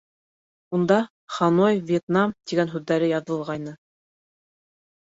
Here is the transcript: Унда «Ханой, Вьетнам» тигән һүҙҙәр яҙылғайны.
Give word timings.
Унда 0.77 0.97
«Ханой, 1.35 1.77
Вьетнам» 1.91 2.35
тигән 2.53 2.75
һүҙҙәр 2.75 3.07
яҙылғайны. 3.13 3.79